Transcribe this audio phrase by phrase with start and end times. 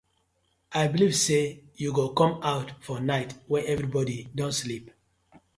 [0.79, 1.43] I belive say
[1.81, 4.85] yu go com out for night wen everibodi don sleep.